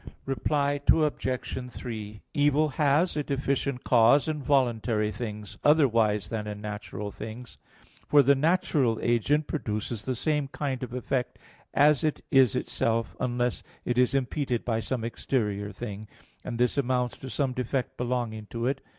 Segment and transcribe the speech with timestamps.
[0.25, 1.69] Reply Obj.
[1.69, 7.59] 3: Evil has a deficient cause in voluntary things otherwise than in natural things.
[8.07, 11.37] For the natural agent produces the same kind of effect
[11.71, 16.07] as it is itself, unless it is impeded by some exterior thing;
[16.43, 18.81] and this amounts to some defect belonging to it.